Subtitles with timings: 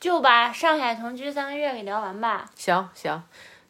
[0.00, 2.50] 就把上海同居三个月给聊完吧。
[2.56, 3.22] 行行，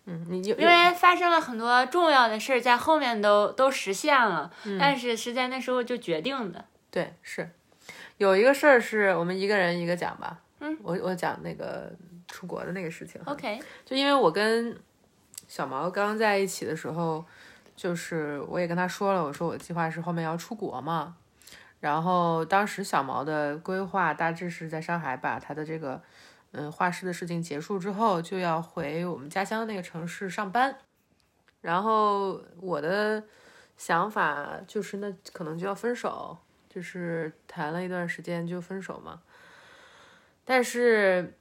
[0.06, 6.64] 嗯，你就因为发生了很多重要的事儿，在后面都都实现了，嗯但是是在那时候就决定的。
[6.90, 7.50] 对是，
[8.18, 10.38] 有一个事儿是我们一个人一个讲吧。
[10.60, 11.90] 嗯，我我讲那个
[12.28, 13.20] 出国的那个事情。
[13.24, 14.78] OK，就因为我跟
[15.48, 17.24] 小毛刚在一起的时候，
[17.74, 21.16] 就是我也跟他说了，我说我计划是后面要出国嘛。
[21.80, 26.00] 然后当时小毛的规划大致是在上海把他的这个
[26.52, 30.76] 嗯画室的事情结束之后，就要回我们家乡那个城市上班。
[31.62, 33.22] 然后我的
[33.76, 36.36] 想法就是那可能就要分手，
[36.68, 39.20] 就是谈了一段时间就分手嘛。
[40.44, 41.34] 但是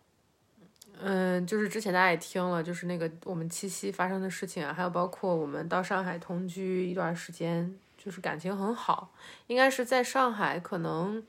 [1.01, 9.11] 嗯，就是之前大家也听了，就是那个我们七夕发生的事情啊，还有包括我们到上海同居一段时间，就是感情很好，
[9.47, 11.21] 应该是在上海可能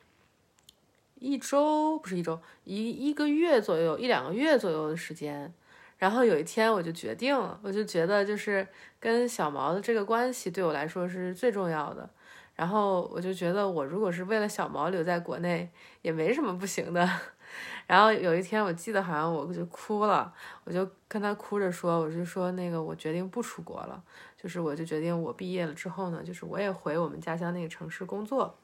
[1.16, 5.52] 一周不是一周，一一个月左右，一两个月左右的时间。
[5.98, 8.66] 然后有一天我就决定了，我就觉得就是
[8.98, 12.08] 跟小毛的这个关系对我来说是最重要的。
[12.54, 15.68] 然后我就觉得我如果是为了小毛留在国内，
[16.02, 17.06] 也没什么不行的。
[17.86, 20.32] 然后有一天，我记得好像我就哭了，
[20.64, 24.02] 我就跟他哭着说，我就说那个我决定不出国了，
[24.40, 28.56] 就是我就决定我毕业了之后呢，就是我也回我们家乡那个城市工作。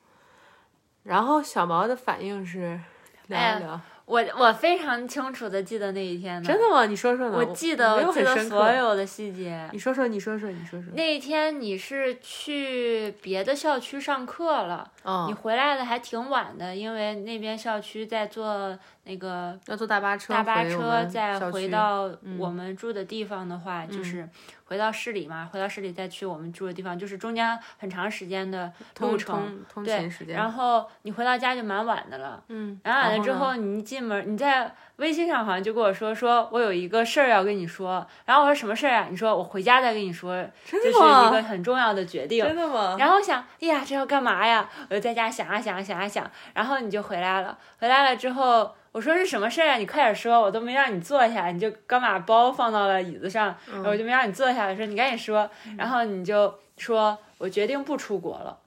[1.03, 2.81] 然后小毛的反应是
[3.27, 6.87] 聊一聊，我我非常清楚的记得那一天呢，真的吗？
[6.87, 7.37] 你说说呢？
[7.37, 9.69] 我记得我记得所有的细节。
[9.73, 10.93] 你说说，你说说，你说说。
[10.95, 24.29] 那一天你是去别的校区上课了，你嗯，回来的还挺晚的，因为那边校区在坐那个要坐大巴车，大巴车，再回到嗯我们住的地方的话，就是
[24.67, 29.65] 回到市里嘛，回到市里再去我们住的地方，就是中间很长时间的路程。
[29.69, 30.37] 通勤时，间。
[30.37, 39.07] 然后你回到家就蛮晚的了，嗯，蛮晚了之后，你一进门，你在微信上好像就跟我说，说我有一个事儿要跟你说，然后我说什么事儿啊？
[39.11, 40.93] 你说我回家再跟你说，这是一
[41.31, 42.45] 个很重要的决定。
[42.45, 42.97] 真的吗？
[42.99, 44.69] 然后我想，哎呀，这要干嘛呀？
[44.91, 47.57] 我就在家想啊想啊想啊想，然后你就回来了。
[47.81, 49.77] 回来了之后，我说是什么事儿啊？
[49.77, 54.67] 你快点说，我都没让你坐下，你就刚把包放到了椅子上，然后我就没让你坐下。
[54.67, 58.59] 我说你赶紧说，然后你就说我决定不出国了。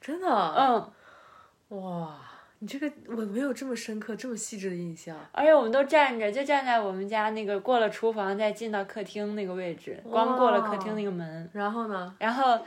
[0.00, 0.28] 真的。
[0.28, 2.16] 嗯，哇，
[2.58, 5.16] 你这个我没有这么深刻、这么细致的印象。
[5.32, 11.48] 而且我们都站着，就站在我们家那个过了厨房再进到客厅那个位置，光过了客厅那个门。
[11.52, 12.14] 然后呢？
[12.18, 12.58] 然后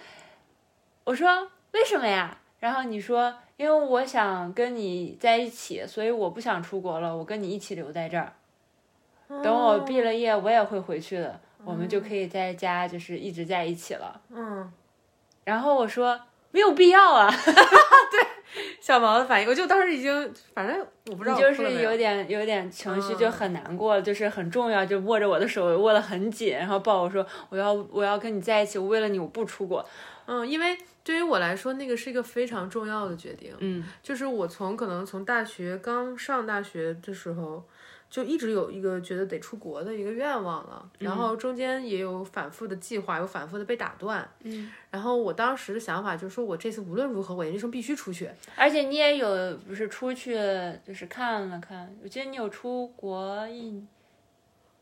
[1.04, 2.38] 我说为什么呀？
[2.60, 8.34] 然后你说因为我想跟你在一起，所以我不想出国了，我跟你一起留在这儿。
[9.44, 14.22] 等我毕了业，我也会回去的，我们就可以在家就是一直在一起了。
[14.30, 14.72] 嗯，
[15.46, 16.20] 然后我说
[16.52, 17.32] 没有必要啊，
[18.82, 29.86] 小毛的反应，我就当时已经，反正我不知道就是有有点有点情绪嗯就很难过，就是很重要，就握着我的手握得很紧，然后抱我说我要我要跟你在一起，我为了你我不出国。
[30.32, 33.52] 嗯，因为对于我来说，那个是一个非常重要的决定。
[33.58, 37.64] 嗯，就是我从可能从大学刚上大学的时候，
[38.10, 44.28] 就一直有一个觉得得出国的一个愿望了，然后中间也有反复的计划，有反复的被打断。
[44.42, 48.30] 嗯，然后我当时的想法就是说，我这次无论如何，我研究生必须出去。
[48.56, 50.36] 而且你也有不是出去
[50.84, 53.86] 就是看了看，我记得你有出国一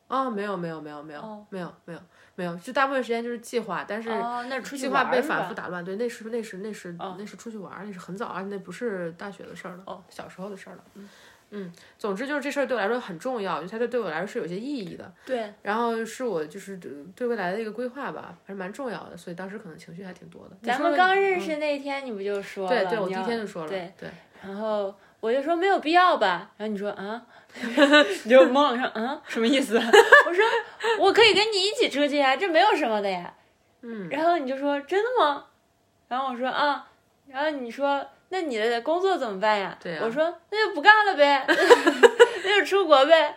[0.08, 2.00] 哦，没有没有没有没有、哦没有没有
[2.36, 4.10] 没有，就大部分时间就是计划，但是
[4.78, 5.22] 计划被？
[5.22, 5.84] 反复打乱。
[5.84, 10.84] 对，那是那是那是、哦那是出去玩，那是很早，而且那不是大学的事儿了，哦，小时候的事儿了。
[10.94, 11.10] 嗯
[11.98, 15.12] 总之就是这事儿对我来说很重要，就它对对我来说是有些意义的。
[15.26, 20.58] 对，然后是我就是对对未来的一个规划吧，还是蛮重要的，所以当时可能情绪还挺多的。
[20.62, 22.70] 咱们刚认嗯识那天你不就说了？
[22.70, 24.10] 对对，我第一天就说了，对，对，
[24.46, 27.26] 然后我就说没有必要吧，然后你说啊，
[28.24, 29.78] 你就懵了，你说嗯什么意思？
[29.80, 30.46] 我说
[31.00, 33.34] 我可以跟你一起出去呀，这没有什么的呀。
[33.84, 35.46] 嗯，然后你就说真的吗？
[36.10, 36.88] 然后我说啊，
[37.28, 39.78] 然后你说那你的工作怎么办呀？
[40.02, 41.44] 我说那就不干了呗，
[42.44, 43.36] 那就出国呗。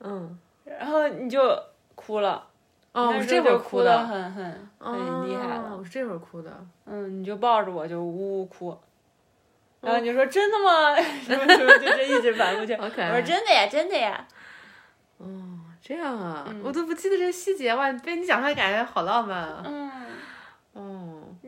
[0.00, 1.58] 嗯，然后你就
[1.94, 2.46] 哭了，
[2.92, 5.70] 哦，我那是这会儿哭的，的很很很厉害了。
[5.70, 6.50] 哦我是这会儿哭的。
[6.86, 8.76] 嗯，你就抱着我就呜呜哭，
[9.80, 10.94] 然后你就说真的吗？
[11.22, 12.74] 什 么什么，就这一直反复去。
[12.78, 14.26] 我说真的呀，真的呀。
[15.18, 15.26] 哦
[15.80, 17.90] 这样啊，我都不记得这个细节哇！
[18.04, 19.62] 被你讲出来，感觉好浪漫啊。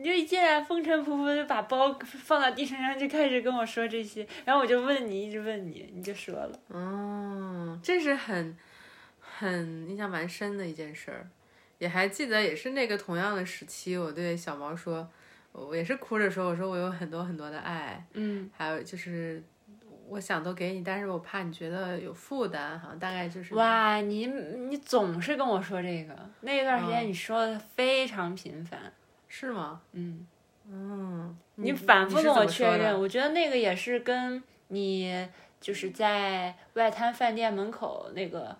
[0.01, 6.59] 你就一进来风尘仆仆就把包放到地上，然后就开始跟我说这些，然后我就问你，一直问你，你就说了。
[6.69, 8.57] 哦，这是很
[9.19, 11.29] 很印象蛮深的一件事儿，
[11.77, 15.07] 也还记得，也是那个同样的时期，我对小毛说，
[15.51, 19.43] 我也是哭着说，我说我有很多很多的爱，嗯，还有就是
[20.09, 28.91] 我想都给你，但是我怕你觉得有负担，好像大概就是哇，你你总是跟我说这个，那一段时间你说的非常频繁，
[29.33, 29.79] 是吗？
[29.93, 30.27] 嗯，
[30.69, 35.25] 嗯，你反复跟我确认，我觉得那个也是跟你
[35.61, 38.53] 就是在外滩饭店门口那个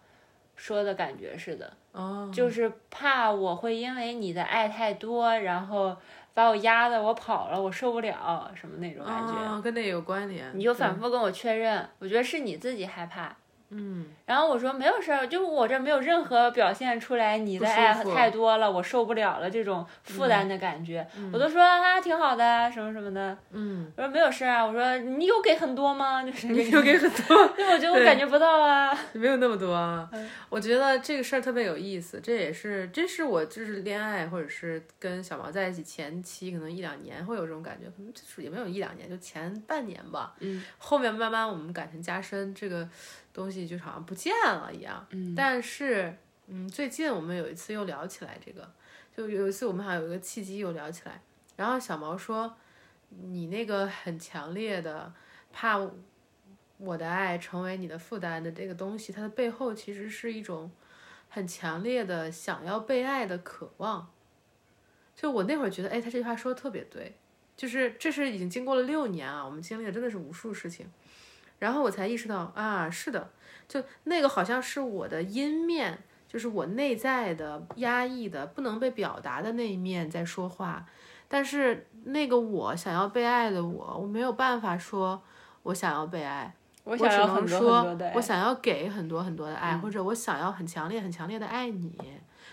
[0.55, 5.97] 说的感觉似的，哦，就是怕我会因为你的爱太多，然后
[6.33, 9.33] 把我压的我跑了，我受不了什么那种感觉。
[9.33, 13.35] 哦，跟那有关联，你就反复跟我确认，我觉得是你自己害怕。
[13.71, 26.23] 嗯，然后我说没有事儿，就我这没有任何表现出来你的爱太多了，我受不了了这种负担的感觉，我都说啊挺好的啊什么什么的，嗯，我说没有事儿啊，我说你有给很多吗？
[26.25, 26.71] 就是你。
[26.71, 28.97] 有给很多， 对，我觉得我感觉不到啊。
[29.13, 30.07] 没有那么多啊。
[30.13, 30.29] 嗯。
[30.47, 40.33] 我觉得这个事儿特别有意思，这也是这是我就是恋爱或者是跟小毛在一起前期可能一两年会有这种感觉，可能就是也没有一两年，就前半年吧。
[40.39, 42.87] 嗯，后面慢慢我们感情加深，这个
[43.33, 45.05] 东西就好像不见了一样。
[45.11, 46.15] 嗯，但是
[46.47, 48.71] 嗯，最近我们有一次又聊起来这个，
[49.15, 51.21] 就有一次我们好像有一个契机又聊起来，
[51.55, 52.55] 然后小毛说
[53.09, 55.13] 你那个很强烈的
[55.51, 55.79] 怕
[56.77, 60.71] 我的爱成为你的负担的这个东西，它的背后其实是一种
[61.29, 64.11] 很强烈的想要被爱的渴望。
[65.13, 67.15] 就我那会儿觉得，哎，他这句话说的特别对，
[67.55, 70.89] 就是这是已经经过了六年啊，我们经历了真的是无数事情，
[71.61, 73.29] 然后我才意识到啊，是的，
[73.67, 80.83] 就那个好像是我的阴面，就是我内在的压抑的不能被表达的那一面在说话，
[81.27, 85.21] 但是那个我想要被爱的我，我没有办法说
[85.61, 86.55] 我想要被爱。
[86.83, 91.95] 我我只能想要很多说我想要给很多很多的爱，或者我想要很强烈、很强烈的爱你。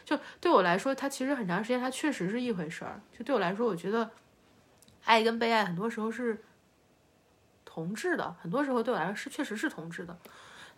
[0.05, 3.01] 就对我来说，它其实很长时间，它确实是一回事儿。
[3.19, 4.11] 就对我来说，我觉得
[5.05, 6.45] 爱跟被爱很多时候是
[7.79, 10.17] 同质的，很多时候对我来说是确实是同质的。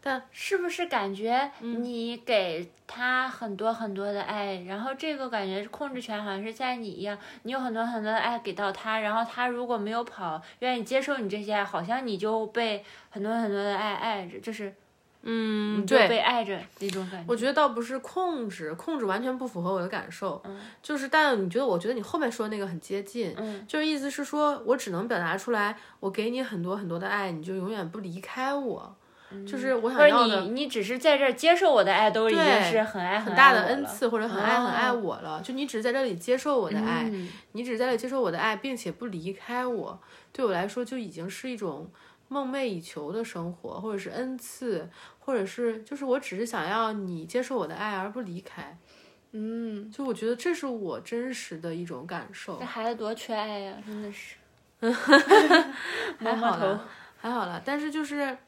[0.02, 14.74] 但是不是感觉嗯你给他很多很多的爱，然后这个感觉控制权好像是在你一样，你有很多很多的爱给到他，然后他如果没有跑，愿意接受你这些爱，好像你就被很多很多的爱爱着，就是
[15.22, 17.24] 嗯对被爱着那种感觉。
[17.28, 20.40] 我觉得倒不是控制，控制完全不符合我的感受。
[20.46, 23.34] 嗯就是，但你觉得，我觉得你后面说的那个很接近。
[23.36, 28.96] 嗯，就是意思是说，我只能表达出来，我给你很多很多的爱，你就永远不离开我。
[29.46, 35.40] 就是我想要的你你只是在这儿接受我的爱，都已经是很爱很大的恩赐，或者很爱很爱哦我了。
[35.40, 40.00] 就你只是在这里接受我的爱，嗯你只是在这里接受我的爱，并且不离开我，
[40.32, 41.88] 对我来说就已经是一种
[42.32, 44.88] 梦寐以求的生活，或者是恩赐，
[45.18, 48.78] 或者是就是我只是想要你接受我的爱而不离开。
[49.32, 52.64] 嗯，就我觉得这是我真实的一种感受这。
[52.64, 54.36] 孩子多缺爱呀，真的是。
[56.18, 56.88] 还好了，
[57.18, 57.60] 还好了。
[57.64, 58.38] 但是就是，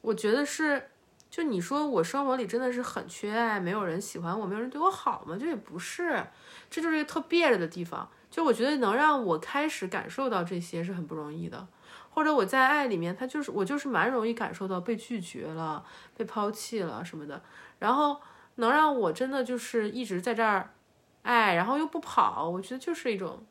[0.00, 0.88] 我觉得是，
[1.28, 5.36] 就你说我生活里真的是很缺爱，没有人喜欢我，没有人对我好吗？
[5.38, 6.24] 这也不是，
[6.70, 8.08] 这就是一个特别着的地方。
[8.30, 11.66] 就我觉得能让我开始感受到这些是很不容易的，
[12.16, 15.84] 或者我在爱里面，他就是我就是蛮容易感受到被拒绝了、
[16.16, 17.42] 被抛弃了什么的，
[17.78, 18.18] 然后
[18.54, 20.70] 能让我真的就是一直在这儿
[21.22, 23.44] 爱，然后又不跑，我觉得就是一种。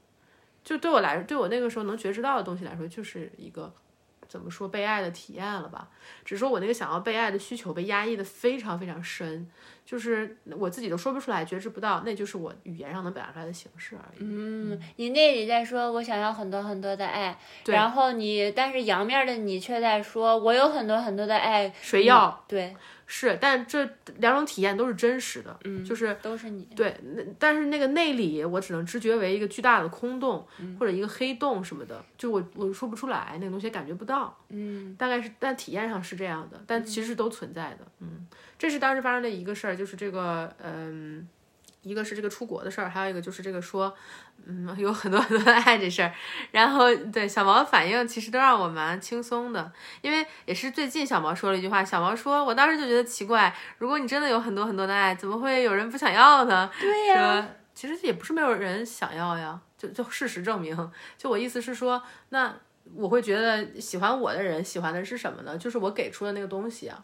[0.64, 3.72] 就对我来，对我那个时候能觉知到的东西来说，就是一个
[4.28, 5.88] 怎么说被爱的体验了吧？
[6.24, 9.48] 只是说我那个想要被爱的需求被压抑的非常非常深，
[9.86, 14.18] 就是我自己都说不出来，觉知不到，那就是我语言上能表达出来的形式而已。
[14.20, 17.38] 嗯，你那里在说我想要很多很多的爱，
[17.68, 22.44] 然后你但是阳面的你却在说我有很多很多的爱，谁要？
[22.48, 22.76] 对，
[23.08, 26.68] 是，但这两种体验都是真实的，嗯，就是都是你。
[26.76, 30.46] 对，那但是那个内里，我只能知觉为一个巨大的空洞，
[30.80, 38.26] 或者一个黑洞什么的，就我我说不出来，那个东西感觉不到，嗯，大概是，但体验上是这样的，但其实都存在的，嗯，
[38.58, 41.28] 这是当时发生的一个事儿，就是这个，嗯，
[41.86, 43.96] 一个是这个出国的事儿，还有一个就是这个说，
[44.46, 46.12] 嗯， 有很多很多的爱这事儿，
[46.52, 56.70] 然后对小毛的反应其实都让我蛮轻松的，因为也是最近小毛说了一句话，小毛说，我当时就觉得奇怪，如果你真的有很多很多的爱，怎么会有人不想要呢？
[56.82, 60.76] 对呀、说其实也不是没有人想要呀，就就事实证明，
[61.18, 62.56] 就我意思是说，那
[62.96, 65.56] 我会觉得喜欢我的人喜欢的是什么呢？
[65.58, 67.04] 就是我给出的那个东西啊。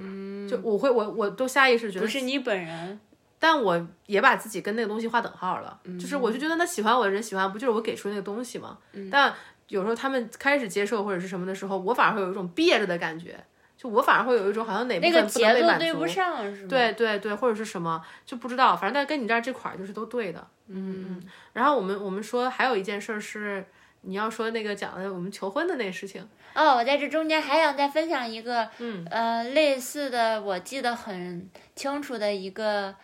[0.00, 3.00] 嗯，就我会我我都下意识觉得不是你本人，
[3.38, 8.78] 但我也把自己跟那个东西划等号了，就是我就觉得那喜欢我的人喜欢不就是我给出那个东西吗？
[9.10, 9.32] 但
[9.68, 13.38] 有时候他们开始接受或者是什么的时候，我反而会有一种憋着的感觉，
[13.76, 16.68] 就我反而会有一种好像哪部分不被满足奏对不，上是吗？
[16.68, 21.22] 对对对，或者是什么就不知道，反正但跟你这儿这块儿就是都对的，嗯嗯。
[21.52, 23.64] 然后我们我们说还有一件事儿是
[24.00, 32.94] 你要说那个讲的我们求婚的那个事情，哦，我在这中间还想再分享一个，嗯，呃，类似的，我记得很清楚的一个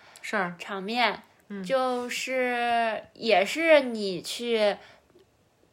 [0.59, 1.23] 场面，
[1.63, 4.75] 就是也是你去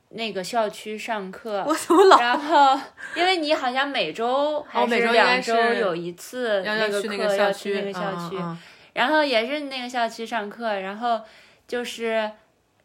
[0.10, 2.78] 那个校区上课，我怎么老然后
[3.16, 8.36] 因为你好像每周还哦每周应该两周有一次那个课要，去那个校区，
[8.94, 11.22] 然后也是那个校区上课，然后
[11.66, 12.30] 就是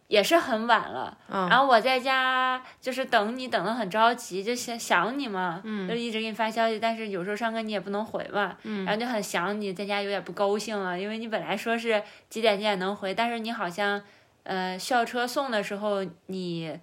[0.08, 1.48] 也是很晚了，嗯。
[1.48, 14.00] 然后我在家就是等你，等的很着急，就想想你嘛，就一直给你发消息，但是有时候上课你也不能回嘛，然后就很想你，在家有点不高兴了，因为你本来说是几点几点能回，但是你好像
[14.44, 16.78] 呃校车送的时候你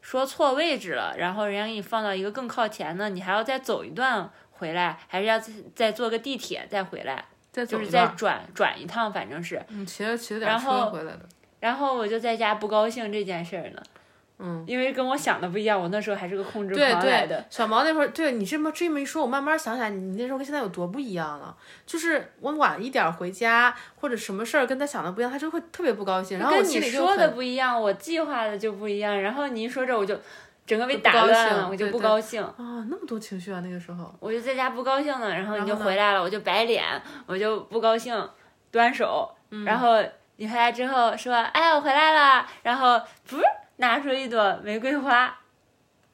[0.00, 9.60] 说错位置了，然后人家给你放到一个更靠前的，你还要再走一段回来，还是要再再坐个地铁再回来，再就是再转转一趟，反正是。
[9.68, 11.20] 嗯，骑了骑了点车回来的，
[11.60, 13.82] 然后我就在家不高兴这件事儿呢，
[14.38, 21.56] 嗯，因为跟我想的不一样，我那时候还是个控制狂来的对，，小毛那会儿，对你这么这么一说，我慢慢想想，你那时候跟现在有多不一样了。
[21.84, 26.38] 就是我晚一点儿回家，或者什么事儿跟他想的不一样，他就会特别不高兴。
[26.38, 30.16] 然后你说的不一样，我计划的就不一样，然后你一说这我就
[30.64, 34.14] 整个被打乱了，兴我就不高兴，啊，那么多情绪啊，那个时候。
[34.20, 36.84] 我就在家不高兴了，然后你就回来了，我就摆脸，
[37.26, 38.14] 我就不高兴，
[38.70, 40.00] 端手，嗯然后
[40.40, 43.38] 你回来之后说，哎，我回来了，然后不
[43.76, 45.36] 拿出一朵玫瑰花，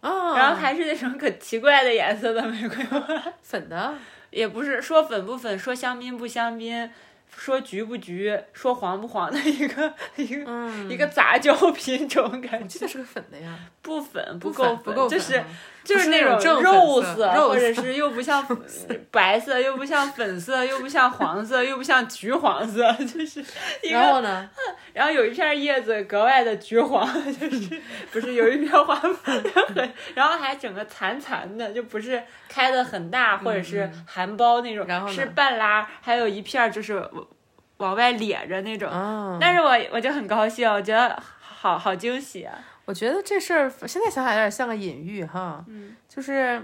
[0.00, 3.06] 哦，然后还是那种可奇怪的颜色的玫瑰花。
[3.42, 3.94] 粉的，
[4.30, 6.90] 也不是说粉不粉，说香槟不香槟，
[7.36, 15.44] 说橘不橘，说黄不黄的一个 一个、嗯，一个杂交品种感觉，这是个粉的呀，不粉不够不够粉就是啊
[15.86, 18.44] 就是那种肉粉色肉或者是又不像
[19.10, 23.40] 白色，又不像粉色，又不像黄色，又不像橘黄色，就是
[23.82, 23.98] 一个。
[23.98, 24.48] 然后呢，
[24.94, 27.06] 然后有一片叶子格外的橘黄，
[27.38, 37.26] 就是不是有一片花 很，然后还整个残残的，就不是开的很大或者是含苞那种，嗯然后是半拉，还有一片就是往
[37.78, 38.90] 往外咧着那种。
[38.90, 42.56] 啊，但是我我就很高兴，我觉得好好惊喜啊！
[42.86, 46.62] 我觉得这事儿现在想想有点像个隐喻哈，嗯，就是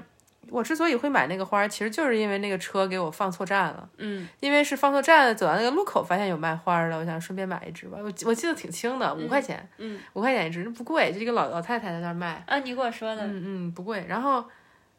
[0.49, 3.89] 我之所以会买那个花儿，其实就是因为那个车给我放错站了。
[3.99, 7.99] 嗯，因为是放错站，走到那个路口发现有卖花儿的，我想顺便买一支吧。
[8.03, 14.05] 我我记得挺轻的，五块钱，嗯，五块钱一支，不贵，就一个老老太太在那儿卖，啊，你给我说的，嗯嗯，不贵。
[14.09, 14.45] 然后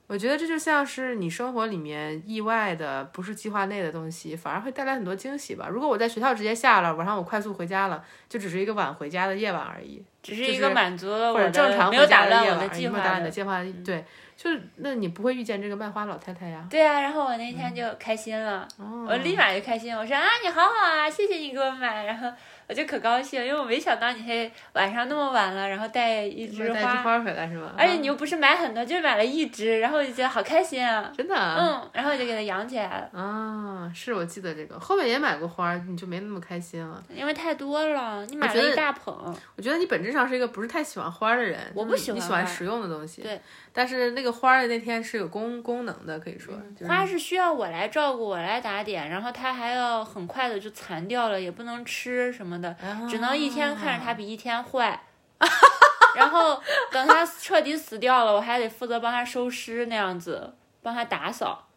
[0.08, 5.68] 我觉得这就像是你生活里面意外的，不是计划内的东西，反而会带来很多惊喜吧。
[5.70, 13.32] 如果我在学校直接下了，晚上我快速回家了，就只是一个晚回家的夜晚而已，只是一个满足了我的正常没有打乱我夜晚而已，计划没有打乱你的的。
[13.32, 14.06] 计划，对，
[14.38, 16.66] 就是那你不会遇见这个卖花老太太呀？
[16.70, 22.32] 对啊，然后我那天就开心了，哦我立马就开心，我说啊你好好啊，谢谢你给我买，然后
[22.72, 26.74] 我就可高兴，因为我没想到你还晚上那么晚了，然后带一带枝
[27.04, 27.74] 花，回来是吗？
[27.78, 31.58] 而且你又不是买很多，就买了一枝，然后我就觉得好开心啊，真的啊。
[31.60, 37.04] 嗯，然后我就给它养起来了，啊，是我记得这个，后面也买过花，你就没那么开心了。
[37.13, 43.22] 因为太多了，你买了一大捧，我觉得你本质上是一个不是太喜欢花的人，我不喜欢你喜欢实用的东西。
[43.22, 43.42] 对，
[43.74, 46.54] 但是那个花儿的那天是有功功能的，可以说。
[46.74, 52.75] 就是花是需要我来照顾，我来打点，然后它还要很快的就残掉了，也不能吃什么的，
[53.10, 55.01] 只能一天看着它比一天坏。
[56.15, 61.68] 然后等它彻底死掉了，我还得负责帮它收尸那样子，帮它打扫，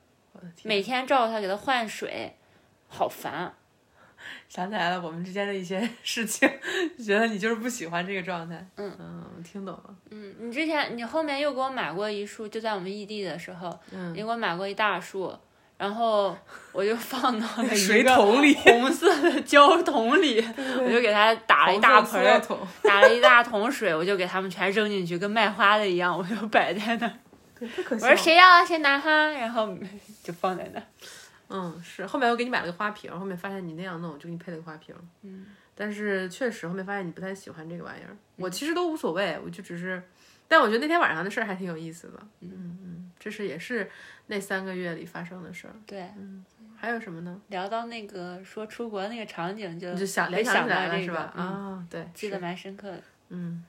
[0.64, 2.36] 每天照顾它，给它换水，
[2.88, 3.54] 好烦。
[4.48, 6.48] 想起来了我们之间的一些事情，
[7.04, 8.66] 觉得你就是不喜欢这个状态。
[8.76, 9.94] 嗯嗯，我听懂了。
[10.10, 15.36] 嗯，你之前你后面又给我买过一束，就在我们异地的时候，嗯，你给我买过一大束，
[15.84, 16.34] 然后
[16.72, 20.42] 我就放到了 水个桶里红色的胶桶里，
[20.80, 22.42] 我就给它打了一大盆
[22.82, 27.12] 打了一大桶水，我就给它们全扔进去，跟卖花的一样，我就摆在那儿。
[27.90, 28.16] 我说。
[28.16, 29.68] 谁要啊谁拿哈，然后
[30.22, 30.86] 就放在那儿。
[31.50, 34.94] 嗯，是后面我给你买了个花瓶，后面发现你那样弄，我就给你配了个花瓶。
[35.22, 40.02] 嗯，但是确实后面发现你不太喜欢这个玩意儿，我其实都无所谓，我就只是，
[40.48, 42.18] 但我觉得那天晚上的事儿还挺有意思的。
[42.40, 43.90] 嗯嗯，这是也是
[44.26, 45.74] 那三个月里发生的事儿。
[45.86, 46.44] 对，嗯
[46.76, 47.40] 还有什么呢？
[47.48, 51.32] 聊到那个说出国那个场景就，想联想起来了到这个是吧？
[51.36, 53.02] 嗯啊，对，记得蛮深刻的。
[53.30, 53.64] 嗯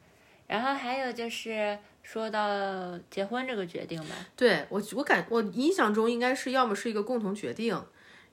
[0.48, 4.16] 然后还有就是说到结婚这个决定吧。
[4.36, 7.82] 对我，我感我印象中应该是要么是一个共同决定，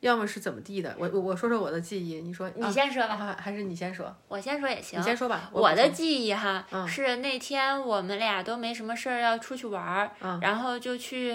[0.02, 0.92] 要么是怎么地的。
[0.99, 4.12] 我我我说说我的记忆，你说你先说吧，啊还是你先说？
[4.26, 4.99] 我先说也行。
[4.99, 5.49] 你先说吧。
[5.52, 11.32] 我的记忆哈，是那天我们俩都没什么事儿要出去玩儿，然后就去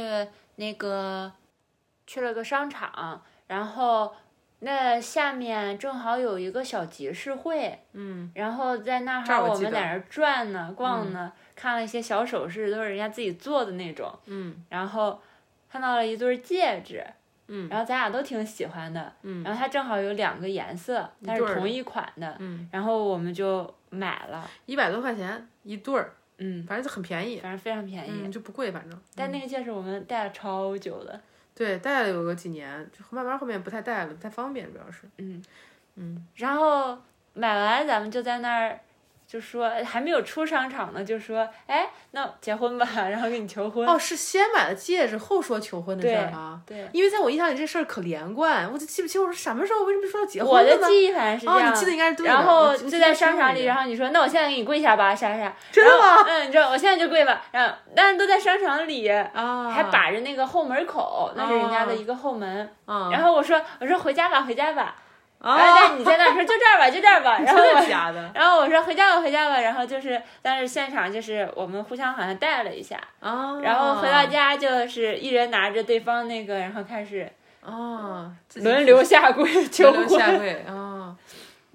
[0.55, 1.31] 那个
[2.05, 4.13] 去了个商场，然后
[4.59, 15.21] 那下面正好有一个小集市会，嗯，然后在那儿我们在那儿转呢逛呢，看了一些小首饰，都是人家自己做的那种，嗯，然后
[15.71, 17.05] 看到了一对戒指。
[17.47, 28.11] 嗯，然后咱俩都挺喜欢的，嗯，然后它正好有两个颜色，但是同一款的，嗯，然后我们就买了，一百多块钱一对儿，嗯，反正就很便宜，反正非常便宜。
[28.23, 28.99] 嗯，就不贵，反正。
[29.15, 31.19] 但那个戒指我们戴了超久的，
[31.55, 35.03] 对，戴了有个几年，就慢慢后面不太戴了，不太方便，主要是。
[35.17, 35.41] 嗯
[35.95, 36.97] 嗯，然后
[37.33, 38.79] 买完咱们就在那儿
[39.27, 43.85] 就说还没有出商场呢，就说哎，那结婚吧， 然后给你求婚。
[43.85, 46.57] 哦，是先买了戒指后说求婚的事儿啊。
[46.65, 50.77] 对，因为在我印象里这事儿可连贯，我就记不清我是什么时候为什么说到结婚了呢？
[50.81, 51.71] 的记忆反正是这哦，样。
[51.73, 52.33] 你记得应该是对的。
[52.33, 55.53] 然后我我就在商场里，然后你说那我现在给你跪下吧，啥啥。
[55.73, 56.23] 真的吗？
[56.25, 62.73] 嗯，你知道我现在就跪吧，然后但是都在商场里，啊，还把着那个后门口，那是人家的一个后门。
[62.85, 64.95] 啊，然后我说我说回家吧，回家吧。
[65.41, 67.37] 然后你在那儿说就这儿吧，就这儿吧。
[67.45, 68.29] 然后假的？
[68.33, 69.59] 然后我说回家吧，回家吧。
[69.61, 80.39] 然后就是，但是现场就是我们互相好像带了一下，啊，然后回到家就是一人拿着对方那个，然后开始啊，自己轮流下跪 求轮流下婚。
[80.39, 81.15] 跪啊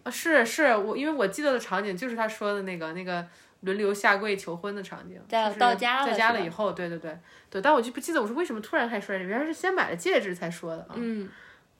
[0.04, 0.10] 啊！
[0.10, 3.24] 是是，我因为我记得的场景就是他说的那个那个
[3.60, 7.16] 轮流下跪求婚的场景，在就是到家了在家了以后，对对对
[7.48, 10.94] 对，但我就不记得我是为什么突然开始说这个，原来是先买了戒指才说的啊。
[10.96, 11.28] 嗯，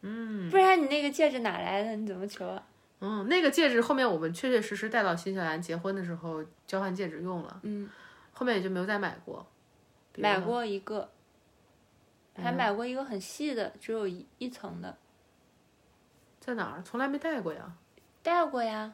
[0.02, 1.96] 嗯不然你那个戒指哪来的？
[1.96, 2.62] 你怎么求啊？
[3.00, 7.88] 嗯，那个戒指后面我们确确实实带到新西兰结婚的时候交换戒指用了，嗯，
[8.32, 9.44] 后面也就没有再买过。
[10.16, 11.10] 买过一个，
[12.36, 14.96] 还嗯买过一个很细的，只有一一层的，
[16.38, 16.82] 在哪儿？
[16.84, 17.72] 从来没戴过呀，
[18.22, 18.92] 戴过呀。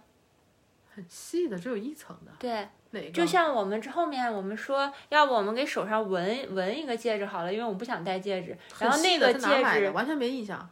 [0.95, 2.33] 很细的，只有一层的。
[2.39, 3.11] 对，哪个？
[3.13, 8.57] 就像我们这后面我们说，要不我们给手上纹纹一个戒指好了，因为我不想戴戒指。
[8.81, 10.69] 然后那个戒在哪买的指完全没印象，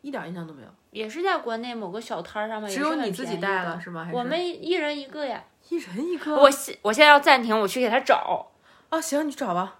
[0.00, 0.68] 一点印象都没有。
[0.90, 4.04] 也是在国内某个小摊儿上面，只有你自己带了是吗？
[4.04, 5.42] 还是我们一人一个呀。
[5.68, 6.34] 一人一个。
[6.34, 8.50] 我现我现在要暂停，我去给他找。
[8.88, 9.74] 啊，行，你找吧。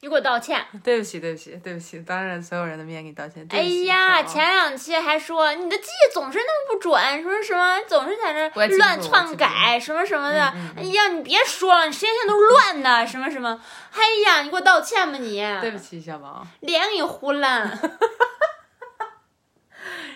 [0.00, 0.64] 你给我道歉。
[0.82, 3.46] 对不起，对不起，对不起，当着所有人的面给你道歉。
[3.50, 10.52] 哎呀，前两期还说你的记忆总是那么不准，什么什么总是在那乱篡改什么什么的。
[10.54, 13.60] 嗯嗯哎呀，你别说了，你时间线都是乱的，什么什么。
[13.92, 15.40] 哎呀，你给我道歉吧你。
[15.60, 17.66] 对不起，小王，脸给你糊烂。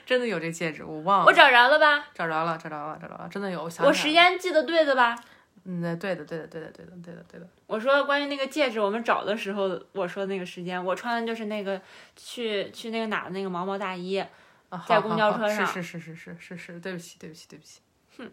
[0.06, 1.26] 真的有这戒指，我忘了。
[1.26, 2.06] 我找着了吧？
[2.14, 3.64] 找着了，找着了，找着了，真的有。
[3.64, 5.18] 我想我时间记得对的吧？
[5.64, 7.46] 嗯，对的，对的，对的，对的，对的，对的。
[7.66, 11.80] 我说关于那个戒指，我们找的时候，我说那个时间，我穿的就是那个
[12.14, 14.24] 去去那个哪的那个毛毛大衣。
[14.68, 17.80] 啊，在公交车上是是是是是是是，对不起，对不起，对不起。
[18.16, 18.30] 哼。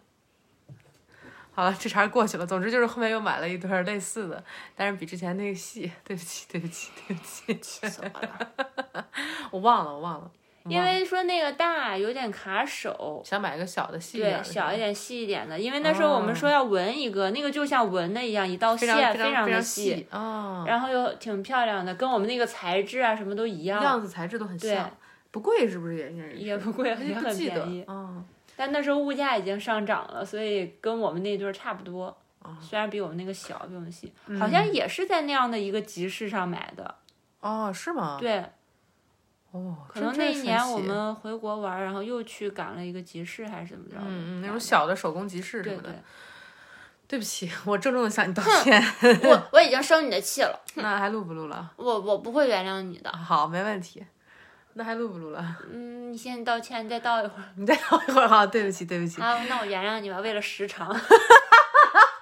[1.54, 2.46] 好了，这茬过去了。
[2.46, 4.44] 总之就是后面又买了一对类似的，
[4.76, 5.92] 但是比之前那个细。
[6.04, 9.08] 对不起，对不起，对不起，气死我了！
[9.52, 10.32] 我忘了，我忘了。
[10.66, 15.60] 因为说那个大有点卡手，想买个小的细一点对，小一点、细一点的。
[15.60, 24.90] 因为那时候我们说要纹一个，那个就像纹的一样，一道线非常非常的细，然后又挺漂亮的，跟我们那个材质啊什么都一样，样子材质都很对像，
[25.32, 26.34] 不贵是不是也？
[26.34, 27.84] 也不贵，也很便宜。
[27.84, 28.24] 啊。
[28.56, 32.16] 但那时候物价已经上涨了，所以跟我们那对儿差不多。
[32.44, 36.96] 哦虽然比我们那个小，比我们细，嗯好像也是在那样的一个集市上买的。
[37.40, 38.18] 哦，是吗？
[38.20, 38.44] 对，
[39.54, 44.02] 哦，可能那一年我们回国玩，然后又去赶了一个集市还是怎么着的。
[44.08, 45.94] 嗯嗯那种小的手工集市什么的。，
[47.08, 48.84] 对不起，我郑重的向你道歉。
[49.24, 51.72] 我我已经生你的气了， 那还录不录了？
[51.76, 53.12] 我我不会原谅你的。
[53.12, 54.04] 好，没问题。
[54.74, 55.58] 那还录不录了？
[55.72, 57.44] 嗯，你先道歉，你再道一会儿。
[57.56, 59.22] 你再道一会儿哈，对不起，对不起。
[59.22, 60.90] 好，那我原谅你吧，为了时长。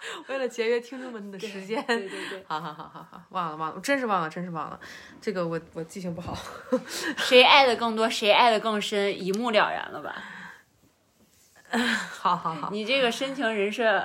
[0.28, 1.84] 为了节约听众们的时间。
[1.86, 4.80] 对对对，好好好好好，忘了忘了，我真是忘了，真是忘了。
[5.22, 6.38] 这个我我记性不好。
[7.18, 10.16] 谁爱的更多，谁爱的更深，一目了然了吧？
[12.20, 14.04] 好好好，你这个深情人设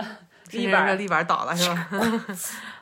[0.52, 1.88] 立立板儿立板倒了是吧？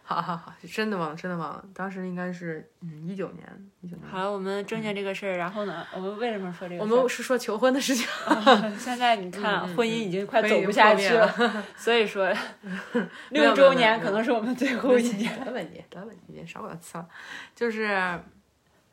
[0.06, 1.64] 好好好，真的忘了，真的忘了。
[1.72, 4.06] 当时应该是嗯一九年，一九年。
[4.06, 6.82] 好了，我们正经这个事儿，然后呢，我们为什么说这个？
[6.82, 8.06] 我们是说求婚的事情。
[8.78, 12.30] 现在你看，婚姻已经快走不下去了，所以说
[13.30, 15.42] 六周年可能是我们最后一年。
[15.42, 17.08] 得了你，得了你，你少给我呲了。
[17.54, 18.20] 就是，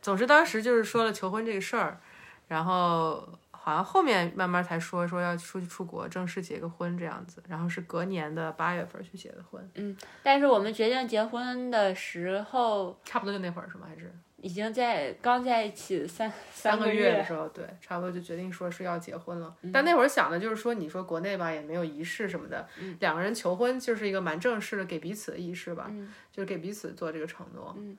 [0.02, 2.00] 总之当时就是说了求婚这个事儿，
[2.48, 3.28] 然后
[3.64, 13.86] 好像后面慢慢才说说要出去出国，正式结个婚这样子，然后是隔年的八月份去结的婚，嗯但是我们决定结婚的时候，差不多就那会儿是吗？
[13.88, 19.56] 还是已经在刚在一起三三个月的时候，对，差不多就决定说是要结婚了。
[19.72, 22.68] 但那会儿想的就是说，你说国内吧也没有仪式什么的，
[23.00, 25.92] 两个人求婚就是一个蛮正式的给彼此的仪式吧，
[26.32, 27.76] 就是给彼此做这个承诺。
[27.78, 27.96] 嗯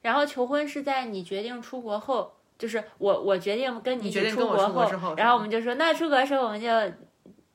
[0.00, 6.68] 然后求婚是在你决定出国后，就是我我决定跟你一起决定跟我国出国后然后我们就说那出国的时候我们就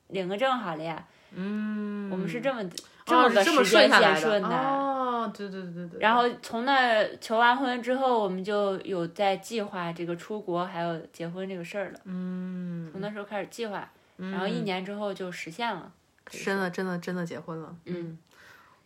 [0.08, 1.02] 领个证好了呀。
[1.32, 2.62] 嗯，我们是这么
[3.06, 6.00] 这哦么个时间顺的哦，对对对对对。
[6.00, 12.00] 然后从那求完婚之后，我们就有在计划这个出国还有结婚这个事儿了。
[12.04, 15.90] 嗯，从那时候开始计划，然后一年之后就实现了。
[16.26, 18.18] 真的真的真的结婚了，嗯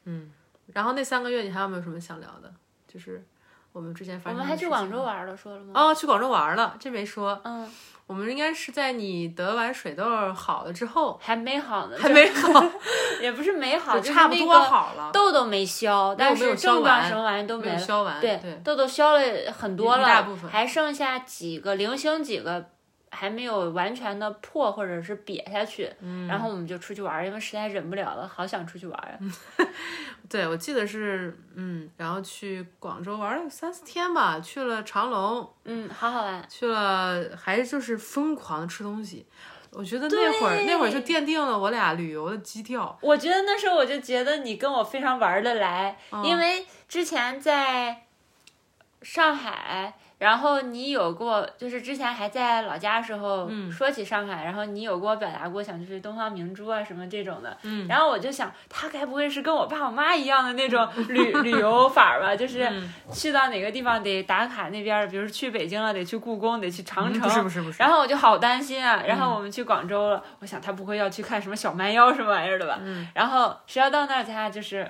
[0.05, 0.31] 嗯。
[0.73, 2.53] 然后那三个月你还有没有什么想聊的？
[2.87, 3.25] 就是
[3.73, 5.73] 我们之前发我们还去广州玩了，说了吗？
[5.75, 7.41] 哦，去广州玩了，这没说。
[7.45, 7.69] 嗯，
[8.07, 10.05] 我们应该是在你得完水痘
[10.35, 12.63] 好了之后，还没好呢，还没好，
[13.23, 17.79] 也不是没好，就差不多好了，痘痘没消，但是症状什么玩意都没有。
[17.79, 18.21] 消完。
[18.21, 22.67] 对，对，痘痘消了很多了，大部分还剩下几个零星几个
[23.15, 25.89] 还没有完全的破或者是瘪下去。
[26.01, 29.19] 嗯然后我们就出去玩儿，因为实在忍不了了，好想出去玩儿啊。
[30.29, 36.43] 对，我记得是嗯，然后去广州玩了三四天吧，去了长隆，嗯，好好玩。
[36.49, 39.27] 去了还就是疯狂的吃东西。
[39.75, 42.99] 我觉得那会儿那会儿就奠定了我俩旅游的基调。
[43.01, 48.05] 我觉得那时候我就觉得你跟我非常玩得来，嗯因为之前在
[49.01, 53.71] 上海，然后你有过，就是之前还在老家的时候，嗯。
[53.73, 57.89] 说起上海，然后你有给我表达过想去东方明珠啊什么这种的，嗯。
[57.89, 62.37] 然后我就想，他该不会是跟我爸我妈一样的那种旅旅游法吧？
[62.37, 62.93] 就是嗯。
[63.13, 72.79] 去到哪个地方得打卡那边，比如去北京了得去故宫，得去长城，嗯不是不是不是，然后我就好担心啊，然后我们去广州了，我想他不会要去看什么小蛮腰什么玩意儿的吧？
[72.85, 73.09] 嗯。
[73.15, 74.89] 然后谁要到那儿，咱俩就是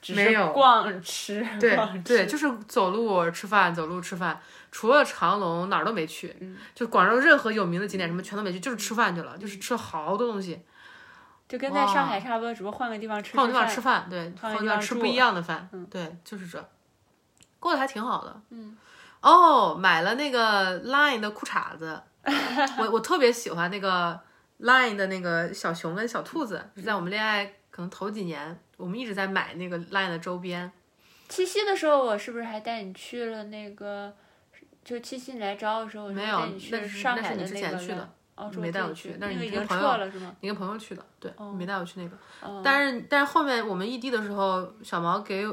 [0.00, 0.52] 只是没有。
[0.52, 4.40] 逛吃，对逛对，吃就是走路吃饭，走路吃饭，
[4.72, 10.60] 除了长隆哪儿都没去，嗯就广州任何有名的景点什么全都没去，就是吃饭去了，就是吃了好多东西，
[11.48, 16.68] 就跟在上海差不多，只不过换个地方吃换个地方吃饭，对，换换个地方吃不一样的饭，嗯对，就是这，
[17.58, 18.76] 过得还挺好的，嗯，
[19.22, 22.00] 哦，买了那个 Line 的裤衩子，
[22.78, 24.20] 我我特别喜欢那个
[24.60, 30.70] Line 的那个小熊跟小兔子，是在我们恋爱可能头几年，我们一直在买那个 Line 的周边，
[31.28, 34.14] 七夕的时候，我是不是还带你去了那个？
[34.90, 36.40] 就七夕你来找我的时候，我没有
[36.72, 38.10] 那是上那是你之海的那个前去的
[38.60, 39.96] 没带我去那是你跟朋友？
[40.40, 42.16] 你跟朋友去的，对，哦没带我去那个。
[42.40, 45.46] 哦但是但是后面我们异地的时候，小毛给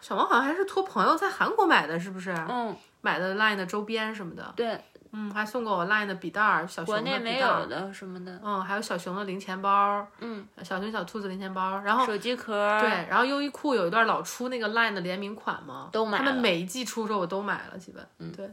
[0.00, 2.32] 小毛好像还是托朋友在韩国买的，是不是？
[2.48, 12.06] 嗯，买的 LINE 的周边什么的，对，嗯，还送过我 LINE 的笔袋儿，小熊的国内没笔袋儿有，的什么的，嗯，还有小熊的零钱包，嗯，小熊小兔子零钱包，然后。
[12.06, 18.50] 手机壳，对，，然后优衣库有一段老出那个 LINE 的联名款嘛，都买了他们每一季出的时候我都买了，基本，嗯，对，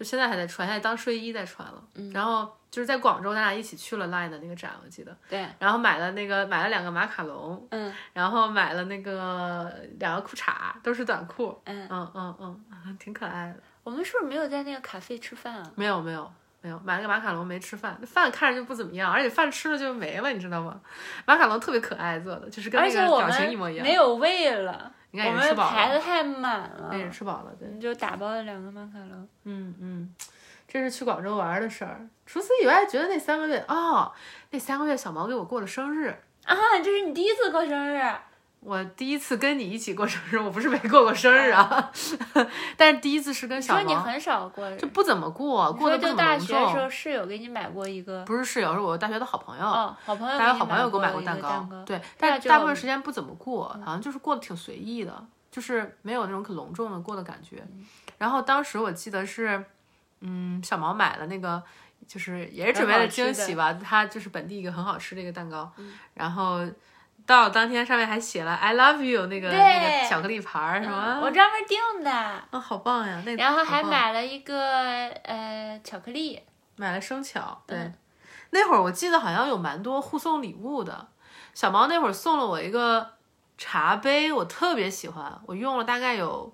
[0.00, 1.74] 就现在还在穿，现在当睡衣在穿了。
[1.96, 5.14] 嗯，然后就是在广州，咱俩一起去了 LINE 的那个展，我记得。
[5.28, 13.56] 对，然后买了那个买了两个马卡龙，嗯，然后买了那个两个裤衩，都是短裤，嗯嗯嗯嗯，挺可爱的。
[13.84, 15.70] 我们是不是没有在那个咖啡吃饭啊？
[15.74, 16.32] 没有没有
[16.62, 20.80] 没有，买了个马卡龙没吃饭，那饭看着就不怎么样，而且饭吃了就没了，你知道吗？
[21.26, 23.86] 马卡龙特别可爱做的，就是跟那个表情一模一样。
[23.86, 29.28] 没有味了，我们也是吃饱了，排的太满了那，也是吃饱了，对我，们就打包了两个马卡龙。
[29.44, 30.14] 嗯嗯，
[30.68, 32.06] 这是去广州玩的事儿。
[32.26, 34.12] 除此以外，觉得那三个月哦，
[34.50, 36.16] 那三个月小毛给我过了生日。
[36.44, 38.00] 啊，这是你第一次过生日，
[38.60, 41.90] 我第一次跟你一起过生日，我不是没过过生日啊，
[42.76, 46.82] 但是第一次是跟你小毛，说你很少过，就不怎么过，过得不怎么隆说就大学的时重。
[46.82, 49.64] 候室友给你买过一个，不是室友，是我大学的好朋友。
[49.64, 57.66] 哦，好朋友大学好朋友给给我买过蛋蛋糕，对，但是大部分时间不怎么过，好像就是过得挺随意的，就是没有那种可隆重的过的感觉。
[58.18, 59.64] 然后当时我记得是，
[60.20, 61.62] 嗯，小毛买了那个，
[62.06, 65.72] 就是也是准备了惊喜吧，他就是本地一个很好吃的一个蛋糕，
[66.12, 66.60] 然后。
[67.30, 71.20] 到当天上面还写了 "I love you" 那个那个巧克力牌儿，是嗯吗？
[71.22, 73.22] 我专门订的，啊，好棒呀！
[73.24, 76.42] 那然后还买了一个呃巧克力，
[76.74, 77.94] 买了生巧，对，嗯
[78.50, 81.06] 那会儿我记得好像有蛮多互送礼物的。
[81.54, 83.14] 小毛那会儿送了我一个
[83.56, 86.52] 茶杯，我特别喜欢，我用了大概有，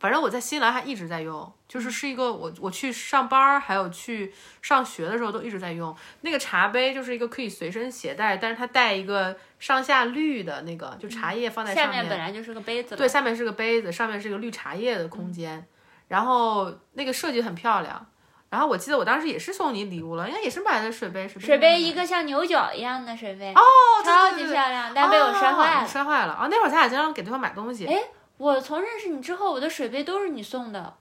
[0.00, 4.32] 反正我在新西兰还一直在用，就是是一个我我去上班儿还有去
[4.62, 5.94] 上学的时候都一直在用。
[6.20, 15.66] 那个茶杯就是一个可以随身携带，但是它带一个上下绿的那个，就茶叶放在下上面本来就是个杯子，对，下面是个杯子，上面是个绿茶叶的空间，
[16.06, 18.06] 然后那个设计很漂亮。
[18.50, 23.60] 然后我记得我当时也是送你礼物了，应该也是买的水杯，水杯水杯一个像牛角一样的水杯，哦，
[24.02, 25.82] 超级漂亮，但被我摔坏哦了。
[25.82, 26.48] 你摔坏了啊！
[26.50, 27.84] 那会儿咱俩经常给对方买东西。
[27.86, 28.00] 哎
[28.38, 30.96] 我从认识你之后，我的水杯都是你送的，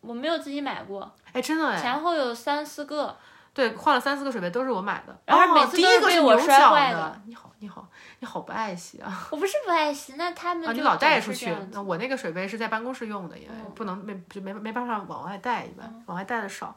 [0.00, 3.14] 我没有自己买过，哎，真的哎，前后有三四个。
[3.54, 7.88] 对，换了三四个水杯都是我买的，然后每次都是被我摔坏的你好，你好，
[8.20, 9.26] 你好不爱惜啊！
[9.32, 16.76] 我不是不爱惜，那他们啊，就你老带出去那我那个水杯是在办公室用的，因为嗯不能没就没没办法往外带，一般往外带的少。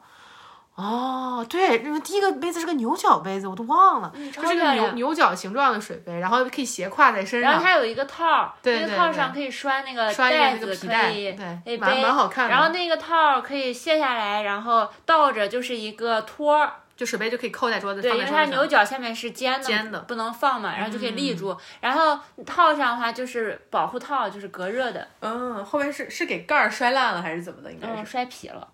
[0.74, 4.92] 哦，对，因为第一个杯子是个牛角杯子，我都忘了，嗯，超就是个牛。
[4.92, 12.50] 牛角形状的水杯，然后可以斜挎在身上，然后它有一个套儿，那对对对个套儿上可以拴那个拴那个皮带，以对，可以蛮背蛮好看的。
[12.50, 21.54] 然后那个套儿可以卸下来，然后倒着就是一个托儿，就水杯就可以扣在桌子，对，因为它牛角下面是尖的，尖的不能放嘛，然后就可以立住。
[21.80, 27.70] 然后套上的话就是保护套，就是隔热的，嗯，后面是是给盖儿摔烂了还是怎么的？
[27.70, 28.12] 应该嗯，是。
[28.12, 28.66] 摔皮了。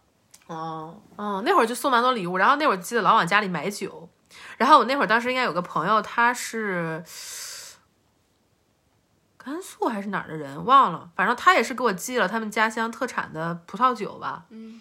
[0.49, 4.09] 哦，哦，那会儿就送蛮多礼物，然后那会儿记得老往家里买酒，
[4.57, 7.03] 然后我那会儿当时应该有个朋友，他是
[9.37, 14.81] 甘肃还是哪儿的人，忘了，反正他也是给我寄了他们家乡特产的葡萄酒吧，嗯，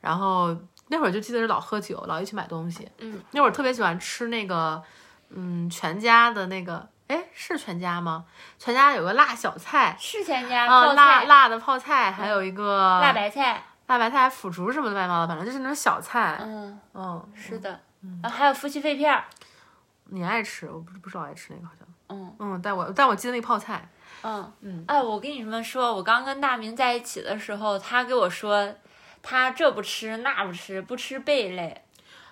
[0.00, 0.56] 然后
[0.88, 4.82] 那会儿就记得是老喝酒，老一起买东西，嗯，那会儿特别喜欢吃那个，
[5.30, 8.24] 嗯，全家的那个，哎，是全家吗？
[8.58, 9.96] 全家有个辣小菜。
[9.98, 16.38] 是全家啊、辣辣的泡菜，还有一个辣白菜，辣白菜、腐竹什么的乱七八糟的，反正就是那种小菜。
[16.40, 17.80] 嗯，嗯，是的。
[18.22, 19.24] 然后还有夫妻肺片儿，
[20.06, 21.88] 你爱吃，我不不是老爱吃那个好像。
[22.08, 23.88] 嗯嗯，但我但我记得那个泡菜，
[24.22, 28.74] 嗯嗯，哎，我跟你们说，我刚跟大明在一起的时候，他给我说，
[29.22, 31.82] 他这不吃那不吃，不吃贝类，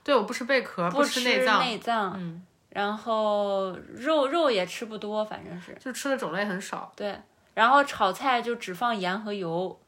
[0.04, 6.92] 对，我不吃贝壳，不吃内脏，内脏，嗯，然后肉肉也吃不多，反正是就吃的种类很少。
[6.94, 7.18] 对。
[7.54, 9.78] 然后炒菜就只放盐和油，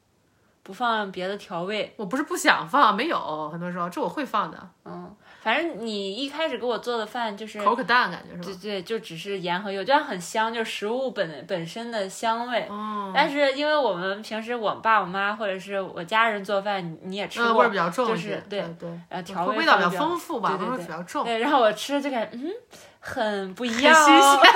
[0.65, 1.93] 不放别的调味。
[1.95, 8.57] 我不是不想放，没有，很多时候这我会放的，嗯，反正你一开始给我做的饭就是口可淡感觉是吧？
[8.59, 12.67] 对对，就只是盐和油，这样很香，就是食物本本身的香味。
[12.71, 22.49] 嗯，但是因为我们平时我爸我妈或者是我家人做饭，你你也吃嗯，过，味儿比较重就是对对对，呃，调味味道比较丰富吧，味儿对对对比较重，对，然后我吃就感觉嗯，
[22.99, 24.41] 很不 一很样、新哦。
[24.41, 24.51] 鲜，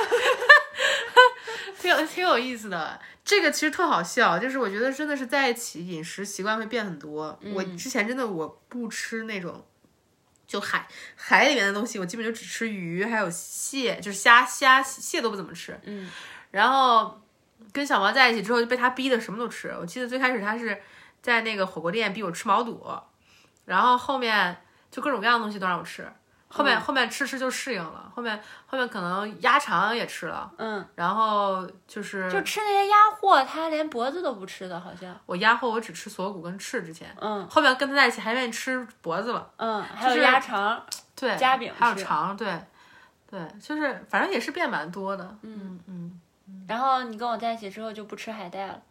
[1.79, 2.99] 挺有挺有意思的。
[3.29, 7.39] 这个其实特好笑，就是我觉得真的是在一起饮食习惯会变很多。
[7.53, 9.63] 我嗯之前真的我不吃那种。
[10.47, 15.79] 就海海里面的东西，我基本就只吃鱼，还有蟹，就是虾虾蟹都不怎么吃。
[15.83, 16.09] 嗯，
[16.49, 17.21] 然后
[17.71, 19.67] 跟小毛在一起之后，就被他逼的什么都吃。
[19.79, 20.81] 我记得最开始他是
[21.21, 22.83] 在那个火锅店逼我吃毛肚，
[23.65, 24.57] 然后后面
[24.89, 26.11] 就各种各样的东西都让我吃。
[26.51, 35.15] 后面、后面吃吃就适应了，后面后面可能鸭肠也吃了，嗯，然后就是就吃那些鸭货，他连脖子都不吃的，好像。
[35.27, 37.47] 我鸭货我只吃锁骨跟翅，之前嗯。
[37.47, 40.83] 后面跟他在一起还愿意吃脖子了，嗯，还有就是鸭肠。
[41.15, 42.59] 对，夹饼还有肠，对
[43.29, 45.79] 对，就是反正也是变蛮多的，嗯。
[45.85, 46.19] 嗯，
[46.67, 48.81] 然后你跟我在一起之后就不吃海带了，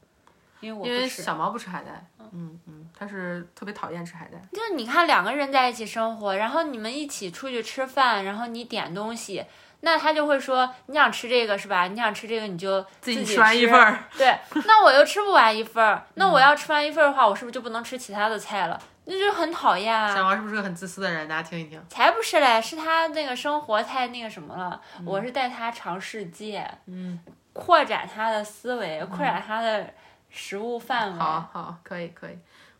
[0.60, 1.08] 因为我因为。
[1.08, 2.60] 小毛不吃海带，嗯。
[2.66, 2.67] 嗯，
[2.98, 4.38] 他是特别讨厌吃海带。
[4.52, 9.44] 就是你看两个人在一起生活，然后你们一起出去吃饭，然后你点东西，
[9.80, 11.86] 那他就会说你想吃这个是吧？
[11.86, 14.04] 你想吃这个你就自己吃吃完一份儿。
[14.16, 18.80] 对，那我又吃不完一份儿，那我要吃完一份儿的话，我是不是就不能吃其他的菜了？
[19.10, 20.14] 那就很讨厌啊！
[20.14, 21.26] 小王是不是个很自私的人？
[21.26, 21.82] 大家听一听。
[21.88, 24.78] 才不是嘞，是他那个生活太那个什么了。
[25.02, 27.18] 我是带他尝世界，嗯，
[27.54, 29.88] 扩展他的思维，扩展他的
[30.28, 31.18] 食物范围。
[31.18, 32.36] 好好，可以可以，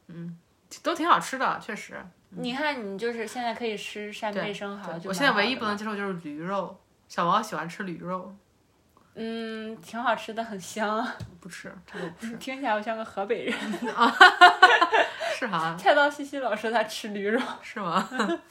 [0.08, 0.36] 嗯，
[0.82, 2.04] 都挺好吃的，确实。
[2.30, 8.34] 你看，你就是现在可以吃扇贝生蚝，我现在唯一不能接受就是驴肉，小王喜欢吃驴肉，
[9.14, 11.06] 嗯，挺好吃的，很香。
[11.40, 12.36] 不吃，这个不吃。
[12.36, 13.54] 听起来我像个河北人
[13.94, 14.14] 啊。
[15.38, 17.40] 是哈，菜刀西西老师他吃驴肉。
[17.62, 18.08] 是吗？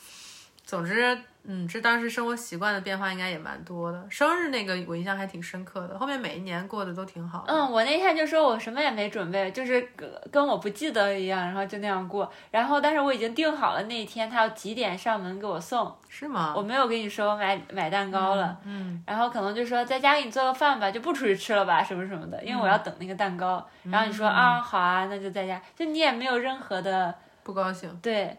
[0.65, 4.05] 总之，嗯，这当时生活习惯的变化应该也蛮多的。
[4.09, 7.45] 生日那个我印象还挺深刻的，后面每一年过得都挺好。
[7.47, 12.29] 嗯，我那天就说我什么也没准备，就是跟跟我不记得一样，然后就那样过。
[12.51, 16.53] 然后，但是我已经定好了那一天他要几点上门给我送，是吗？
[16.55, 18.59] 我没有跟你说我买买蛋糕了。
[18.65, 23.65] 嗯，然后可能就说在家给你做个饭吧，就不出去吃了吧，什么什么的，因为我要等那个蛋糕。
[23.83, 27.89] 然后你说啊，好啊，那就在家，就你也没有任何的不高兴。
[28.01, 28.37] 对，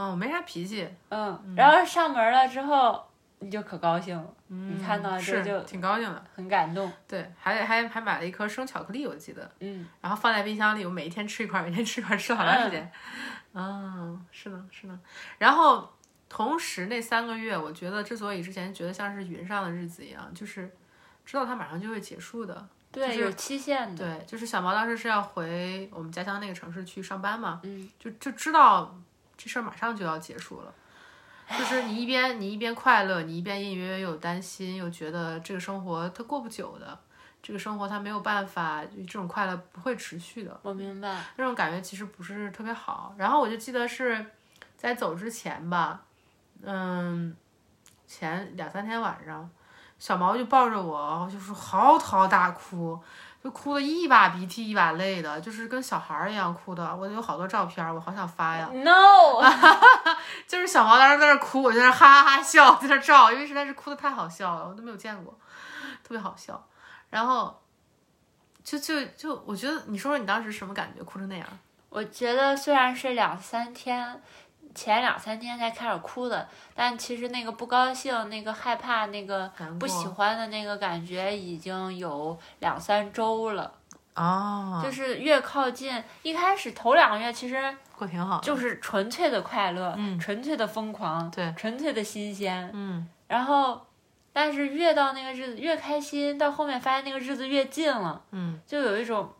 [0.00, 0.88] 嗯，我没啥脾气。
[1.08, 3.04] 嗯，然后上门了之后
[3.40, 6.24] 你就可高兴了，嗯你看到这是就挺高兴的。
[6.36, 6.90] 很感动。
[7.08, 12.92] 对，还还还买了一颗生巧克力，我记得，嗯，然后放在冰箱里，我每一天吃一块，每天吃一块，吃了好长时间。
[13.54, 15.00] 嗯，是呢，是呢。
[15.38, 15.92] 然后
[16.28, 20.70] 同时那三个月，我觉得之所以之前觉得像是云上的日子一样，就是
[21.24, 22.68] 知道它马上就会结束的。
[22.92, 24.04] 对，就是有期限的。
[24.04, 28.96] 对，就是小毛当时是要回我们家乡那个城市去上班嘛，嗯，就就知道
[29.38, 30.74] 这事儿马上就要结束了。
[31.58, 36.98] 就是你一边你一边快乐，你一边隐隐约约有担心，又觉得这个生活它过不久的，
[37.42, 40.60] 这个生活它没有办法，这种快乐不会持续的。
[40.62, 41.24] 我明白。
[41.36, 43.14] 那种感觉其实不是特别好。
[43.16, 44.26] 然后我就记得是
[44.76, 46.02] 在走之前吧，
[46.60, 47.34] 嗯，
[48.06, 49.48] 前两三天晚上，
[49.98, 52.98] 小毛就抱着我，就是嚎啕大哭，
[53.42, 56.94] 就哭的一把鼻涕一把泪的，就是跟小孩儿一样哭的。
[56.94, 58.68] 我有好多照片，我好想发呀。
[58.72, 59.42] No，
[60.46, 65.36] 就是小毛当时在那哭，我就在那哈哈哈笑，在那照，因为实在是哭的太好笑了，我都没有见过，
[66.02, 66.64] 特别好笑。
[67.10, 67.60] 然后
[68.62, 71.46] 就就就，我觉得你说说你当时什么感觉，哭成那样？
[71.90, 74.22] 我觉得虽然是两三天，
[74.74, 83.72] 前两三天才开始哭的，但其实那个不高兴、那个害怕、那个不喜欢的那个感觉已经有两三周了。
[84.14, 90.18] 哦，就是越靠近，一开始头两个月其实过挺好，就是纯粹的快乐，嗯。
[90.18, 92.68] 纯粹的疯狂，对，纯粹的新鲜。
[92.72, 93.08] 嗯。
[93.28, 93.80] 然后，
[94.32, 99.30] 但是越到那个日子越开心，到后面发现那个日子越近了，嗯，就有一种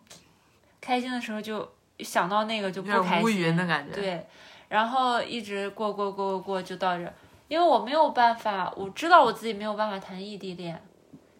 [0.80, 4.26] 开心的时候就想到那个就不开心云的感觉。，对，
[4.68, 7.12] 然后一直过过过过过就到这，
[7.48, 10.80] 因为我没有办法，我知道我自己没有办法谈异地恋，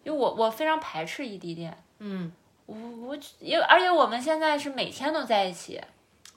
[0.03, 1.77] 因为我我非常排斥异地恋。
[1.99, 2.31] 嗯，
[2.65, 5.79] 我我因为而且我们现在是每天都在一起，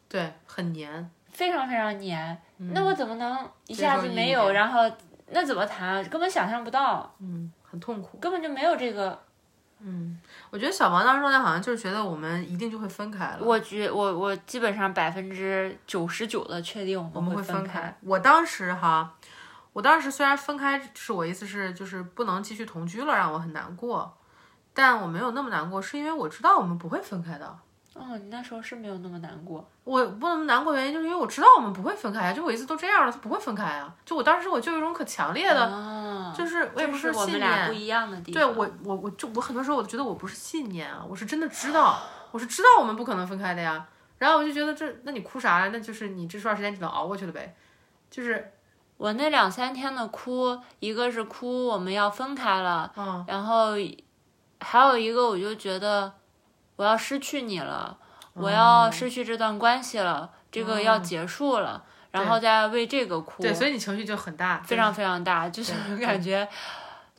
[0.08, 1.10] 对，很黏。
[1.30, 4.80] 非常非常黏，那我怎么能一下子没有，然后
[5.30, 6.04] 那怎么谈？
[6.10, 8.18] 根本想象不到，嗯，很痛苦。
[8.18, 9.18] 根本就没有这个。
[10.50, 17.96] 我觉得小王当时状态好像就是觉得我们一定就会分开了，我觉我我基本上百分之九十九的确定我我们会会分开。
[18.02, 19.14] 我当时哈，
[19.72, 24.16] 我当时虽然分开是我意思是就是不能继续同居了，让我很难过，
[24.72, 27.58] 但我没有那么难过，是因为我知道我们不会分开的。
[27.94, 29.68] 哦，你那时候是没有那么难过。
[29.84, 33.94] 我不能难过，原因就是因为我知道我们不会分开啊，就我一次都这样了，他不会分开啊。
[34.04, 38.34] 就我当时我就有一种可强烈的，啊，就是我也不这是我信念，们俩不一样的地方。
[38.34, 41.98] 对我我我就我很多时候我觉得我不是信念啊，我是真的知道，
[42.30, 43.86] 我是知道我们不可能分开的呀。
[44.18, 45.70] 然后我就觉得这，那你哭啥呀？
[45.72, 47.54] 那就是你这段时间只能熬过去了呗。
[48.08, 48.52] 就是，
[48.96, 53.70] 我那两三天的哭，一个是哭我们要分开了，嗯，然后
[54.60, 56.12] 还有一个我就觉得
[56.76, 57.96] 我要失去你了，
[58.34, 66.48] 我要失去这段关系了，这个要结束了，然后再为这个哭，对，所以你情绪就很大，非常非常大，就是感觉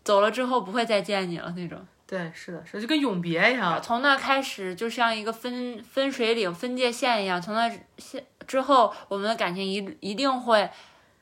[0.04, 1.80] 走了之后不会再见你了那种。
[2.06, 3.82] 对，是的，是的就跟永别一样。
[3.82, 7.42] 从那开始，就像一个分分水岭、分界线一样。
[7.42, 10.70] 从那现之后，我们的感情一一定会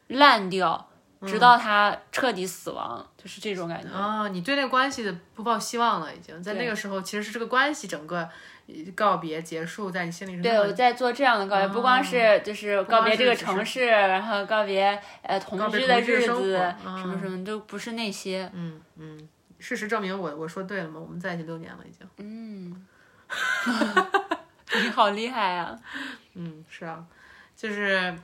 [0.07, 0.89] 烂掉，
[1.25, 3.89] 直到他彻底死亡，就是这种感觉。
[3.95, 8.27] 啊、你对那个关系的不抱希望了，已经在那个时候，其实是这个关系整个
[8.67, 18.49] 呃告别结束，在你心里是对，我在做这样的告别，不光是就是告别这个城市，然后告别呃同居的日子，活什么什么都不是那些。
[18.53, 19.29] 嗯嗯。
[19.59, 20.99] 事实证明我我说对了吗？
[20.99, 22.07] 我们在一起六年了，已经。
[22.17, 22.87] 嗯，
[24.83, 25.77] 你好厉害啊、
[26.33, 27.05] 嗯，是啊，
[27.55, 28.17] 就是，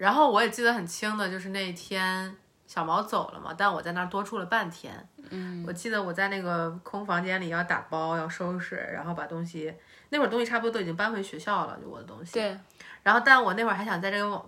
[0.00, 2.34] 然后我也记得很清的，就是那一天
[2.66, 5.06] 小毛走了嘛，但我在那儿多住了半天。
[5.28, 9.74] 嗯，我记得我在那个空房间里要打包、要收拾，然后把东西，
[10.08, 12.32] 那会儿东西差不多都已经搬回学校了，就我的东西。
[12.32, 12.58] 对
[13.02, 14.42] 然后，但我那会儿还想在这个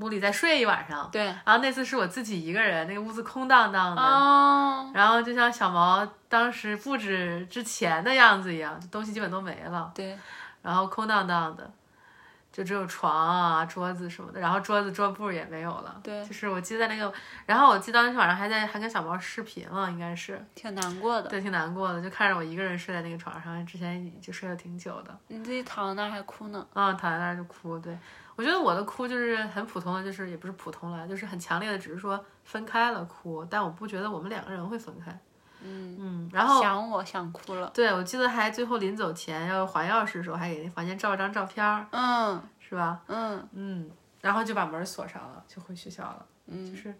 [0.00, 1.10] 屋里再睡一晚上。
[1.12, 4.00] 对然后那次是我自己一个人，那个屋子空荡荡的。
[4.00, 9.92] 哦，然后就像小毛当时布置之前的样子一样，东西基本都没了。
[9.94, 10.18] 对
[10.62, 11.70] 然后空荡荡的，
[12.54, 16.00] 就只有床啊、桌子什么的，然后桌子桌布也没有了。
[16.04, 17.12] 对就是我记得那个，
[17.46, 21.28] 然后我记得当天晚上还在还跟小毛视频了，应该是，挺难过的。
[21.28, 26.64] 对，挺难过的，就看着我一个人睡在那个床上，之前就睡了挺久的，你自己躺在那儿还哭呢。
[26.72, 27.76] 啊、躺在那儿就哭。
[27.76, 27.98] 对
[28.36, 35.18] 我觉得我的哭就是很普通的，就是也不是普通了，就是很强烈的，只是说分开了哭，但我不觉得我们两个人会分开。
[35.64, 37.70] 嗯，嗯，然后想我想哭了。
[37.74, 42.42] 对我记得还最后临走前要还钥匙的时候，还给那房间照了张照片儿，嗯。
[42.60, 43.00] 是吧？
[43.08, 43.48] 嗯。
[43.52, 46.26] 嗯，然后就把门锁上了，就回学校了。
[46.46, 46.94] 嗯，就是，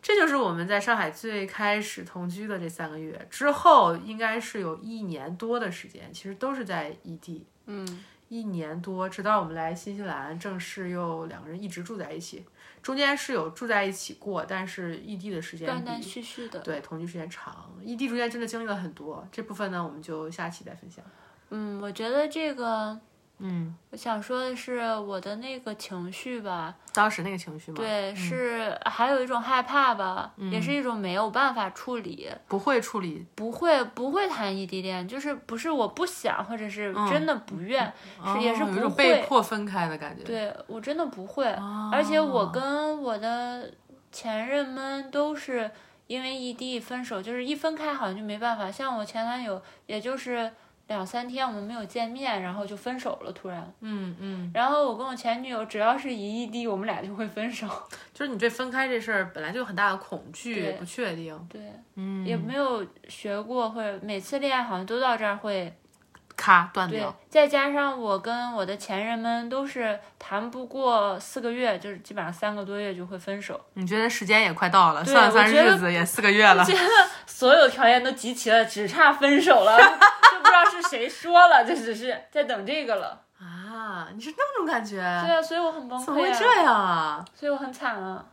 [0.00, 8.04] 这就是我们在上海最开始同居的这三个月之后，应该是有一年多的时间，其实都是在异地，嗯。
[8.28, 12.42] 一年多，直到我们来新西兰，正式又两个人一直住在一起，
[12.82, 16.58] 中间是有住在一起过，但是异地的时间断断续续的。
[16.60, 21.04] 对同居时间长，异地中间真的经历了很多，这部分呢我们就下期再分享。
[21.50, 22.98] 嗯，我觉得这个
[23.38, 37.92] 嗯，我想说的是我的那个情绪吧，当时那个情绪吗？，对，是还有一种害怕吧，也是一种没有办法处理，不会处理，不会不会谈异地恋，就是不是我不想，或者是真的不愿，
[38.24, 38.88] 是也是不会。
[38.96, 40.22] 被迫分开的感觉。
[40.22, 43.72] 对我真的不会，哦而且我跟我的
[44.12, 45.68] 前任们都是
[46.06, 48.70] 因为异地分手，就是一分开好像就没办法。
[48.70, 50.52] 像我前男友，也就是
[50.88, 53.72] 两三天我们没有见面，然后就分手了，突然。
[53.80, 57.66] 嗯嗯，然后我跟我前女友，只要是一异地，我们俩就会分手。
[58.12, 61.60] 就是你对分开这事儿本来就有很大的恐惧，对不确定，对，
[61.94, 65.72] 嗯，也没有学过，或者每次恋爱好像都到这儿会
[66.42, 73.60] 咔断对掉。，再加上我跟我的前任们都是谈不过四个月，就是基本上三个多月就会分手。
[73.74, 76.64] 你觉得时间也快到了，算了算我觉得日子也四个月了。
[77.26, 83.20] 所有条件都集齐了，只差分手了， 就不知道是谁说了，就只是在等这个了。
[83.40, 84.96] 啊，你是那种感觉？
[84.96, 87.24] 对啊，所以我很崩溃啊，怎么会这样啊？
[87.34, 88.24] 所以我很惨啊，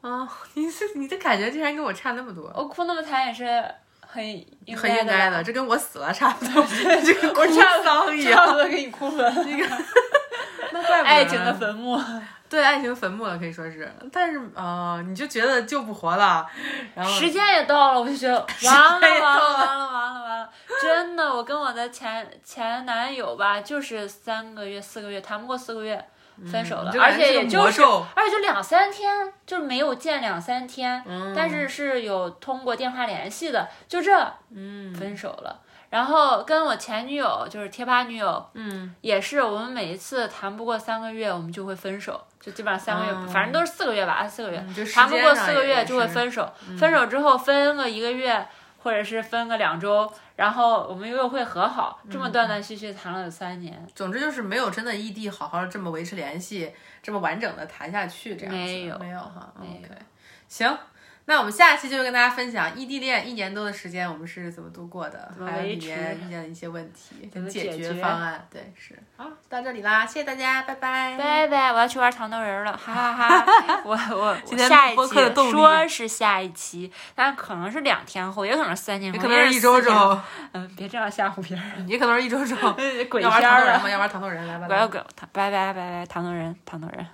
[0.00, 3.64] 啊， 你是你的感觉竟然跟我差那么多，我哭那么惨也是
[4.06, 4.24] 很
[4.64, 6.64] 应很应该的，这跟我死了差不多，
[7.04, 8.34] 这跟哭我差不丧一样。
[8.34, 9.34] 差不多给你哭坟，
[10.72, 12.00] 那怪不得爱情的坟墓。
[12.48, 13.92] 对爱情坟墓了，可以说是。
[14.12, 16.46] 但是啊、呃你就觉得救不活了，
[16.94, 20.50] 然后时间也到了，我就觉得完了间也完了到了完了完了完了，
[20.80, 26.02] 真的，我跟我的前前男友吧，就是三个月四个月，谈不过四个月
[26.44, 27.82] 分手了，嗯而且也就是，
[28.14, 31.32] 而且就两三天，就是没有见两三天，嗯。
[31.34, 34.12] 但是是有通过电话联系的，就这
[34.54, 35.60] 嗯分手了。
[35.88, 38.94] 然后跟我前女友，就是贴吧女友，嗯。
[39.00, 44.62] 也是我们每一次谈不过三个月，我们就会分手，就基本上三个月，嗯反正都是四个月吧，四个月。
[44.66, 48.46] 嗯谈不过四个月就会分手，分手之后分个一个月，
[48.86, 53.84] 或者是分个两周，然后我们又会和好，这嗯么断断续续谈了有三年。
[53.96, 56.72] 总之就是没有真的异地好好这么维持联系，
[57.02, 59.90] 这么完整的谈下去，这样子没有没有哈，OK，
[60.46, 60.78] 行。
[61.28, 68.46] 那我们下期就会跟大家分享异地恋一年多的时间我们是怎么度过的，还有里面遇见的一些问题跟么解决方案。
[68.48, 71.16] 对，是好，就到这里啦，谢谢大家，拜拜。
[71.18, 73.46] 拜拜，我要去玩糖豆人了，哈哈哈！
[73.84, 80.16] 我我今天下一期说是下一期，但可能是两天后，也可能是三天后，也可能是一周之后。
[80.52, 82.72] 嗯，别这样吓唬别人， 也可能是一周之后。
[83.10, 83.90] 鬼要玩片儿啊糖豆人吗？！
[83.90, 84.68] 要玩糖豆人来吧。
[84.68, 87.04] 拜拜拜拜，糖豆人，糖豆人。